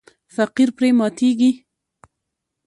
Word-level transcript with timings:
فقیر 0.35 0.69
پرې 0.77 0.89
ماتیږي. 0.99 1.51